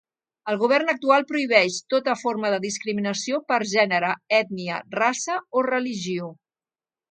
[0.51, 6.35] El govern actual prohibeix tota forma de discriminació per gènere, ètnia, raça o religió.